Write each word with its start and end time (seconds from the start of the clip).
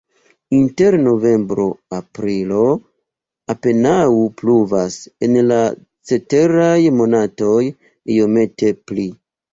Inter 0.59 0.95
novembro-aprilo 1.07 2.63
apenaŭ 3.55 3.99
pluvas, 4.41 4.97
en 5.27 5.37
la 5.53 5.61
ceteraj 6.13 6.77
monatoj 7.01 7.59
iomete 8.17 8.75
pli. 8.89 9.07